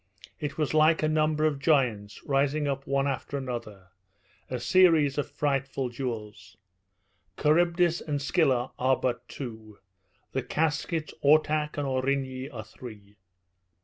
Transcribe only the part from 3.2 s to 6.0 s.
another a series of frightful